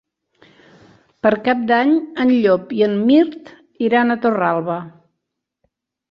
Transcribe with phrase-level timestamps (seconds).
[1.25, 1.91] Per Cap d'Any
[2.23, 3.51] en Llop i en Mirt
[3.89, 4.79] iran a Torralba.